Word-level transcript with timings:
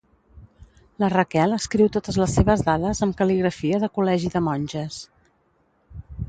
La 1.01 1.09
Raquel 1.13 1.53
escriu 1.57 1.91
totes 1.95 2.17
les 2.21 2.33
seves 2.37 2.63
dades 2.69 3.03
amb 3.07 3.17
cal·ligrafia 3.19 3.81
de 3.85 3.91
col·legi 3.99 4.33
de 4.37 4.43
monges. 4.49 4.99